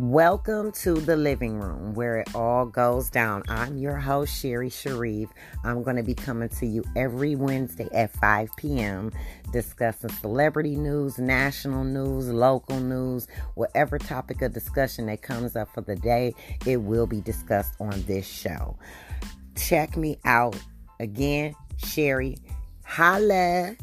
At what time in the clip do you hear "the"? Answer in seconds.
0.94-1.16, 15.80-15.96